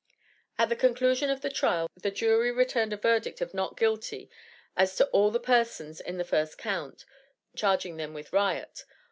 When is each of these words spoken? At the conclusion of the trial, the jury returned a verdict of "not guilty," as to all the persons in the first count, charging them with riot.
At 0.57 0.69
the 0.69 0.75
conclusion 0.75 1.29
of 1.29 1.41
the 1.41 1.49
trial, 1.51 1.87
the 1.95 2.09
jury 2.09 2.51
returned 2.51 2.91
a 2.91 2.97
verdict 2.97 3.39
of 3.39 3.53
"not 3.53 3.77
guilty," 3.77 4.31
as 4.75 4.95
to 4.95 5.05
all 5.09 5.29
the 5.29 5.39
persons 5.39 6.01
in 6.01 6.17
the 6.17 6.25
first 6.25 6.57
count, 6.57 7.05
charging 7.55 7.97
them 7.97 8.11
with 8.15 8.33
riot. 8.33 8.83